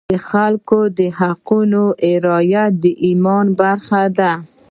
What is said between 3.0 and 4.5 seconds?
ایمان برخه ده.